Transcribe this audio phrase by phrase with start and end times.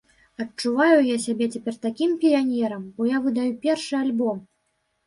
[0.43, 4.47] Адчуваю я сябе цяпер такім піянерам, бо я выдаю першы альбом!